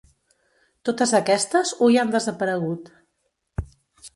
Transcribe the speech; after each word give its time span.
Totes 0.89 1.13
aquestes 1.19 1.73
hui 1.87 1.99
han 2.05 2.15
desaparegut. 2.17 2.91